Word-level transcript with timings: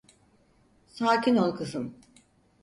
Sakin 0.87 1.35
ol 1.35 1.51
kızım. 1.55 1.97